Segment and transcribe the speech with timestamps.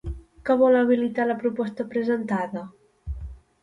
[0.49, 2.69] Què vol habilitar la proposta presentada?